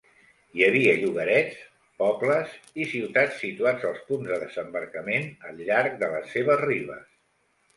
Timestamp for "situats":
3.43-3.87